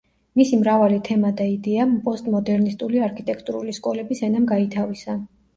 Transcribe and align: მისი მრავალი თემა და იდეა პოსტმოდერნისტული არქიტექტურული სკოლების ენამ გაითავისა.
მისი 0.39 0.57
მრავალი 0.61 0.97
თემა 1.07 1.31
და 1.41 1.45
იდეა 1.49 1.85
პოსტმოდერნისტული 2.07 3.05
არქიტექტურული 3.09 3.79
სკოლების 3.81 4.27
ენამ 4.31 4.49
გაითავისა. 4.55 5.17